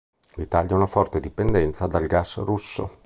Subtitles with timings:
[0.37, 2.97] L'Italia ha una forte dipendenza dal gas russo.